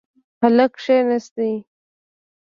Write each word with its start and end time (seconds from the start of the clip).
هلک 0.41 0.71
کښېناست. 0.77 1.35